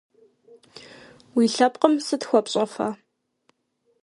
Уи 1.35 1.45
лъэпкъым 1.53 1.93
сыт 2.05 2.21
хуэпщӀэфа? 2.27 2.87